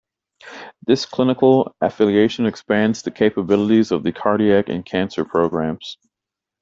This 0.87 1.05
clinical 1.05 1.75
affiliation 1.79 2.47
expands 2.47 3.03
the 3.03 3.11
capabilities 3.11 3.91
of 3.91 4.01
the 4.01 4.11
cardiac 4.11 4.67
and 4.67 4.83
cancer 4.83 5.23
programs. 5.25 5.99